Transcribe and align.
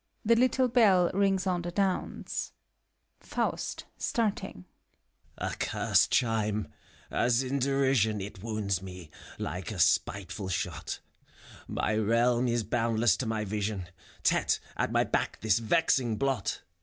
(The 0.25 0.35
little 0.35 0.67
hell 0.73 1.11
rings 1.13 1.45
on 1.45 1.61
the 1.61 1.69
dawne.) 1.71 2.25
FAUST 3.19 3.85
(starting). 3.99 4.65
Accurst 5.39 6.09
chime! 6.09 6.69
As 7.11 7.43
in 7.43 7.59
derision 7.59 8.19
It 8.19 8.41
wounds 8.41 8.81
me, 8.81 9.11
like 9.37 9.69
a 9.71 9.77
spiteful 9.77 10.49
shot: 10.49 11.01
My 11.67 11.93
realm 11.95 12.47
is 12.47 12.63
boundless 12.63 13.15
to 13.17 13.27
my 13.27 13.45
vision, 13.45 13.89
Tet 14.23 14.59
at 14.75 14.91
my 14.91 15.03
back 15.03 15.39
this 15.41 15.59
vexing 15.59 16.17
blot! 16.17 16.63